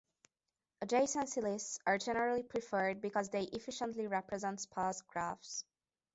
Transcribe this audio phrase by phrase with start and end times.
[0.83, 5.63] Adjacency lists are generally preferred because they efficiently represent sparse graphs.